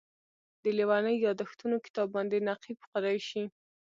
د 0.63 0.63
لېوني 0.77 1.15
یادښتونو 1.25 1.75
کتاب 1.85 2.07
باندې 2.15 2.43
نقیب 2.49 2.79
قریشي. 2.91 3.43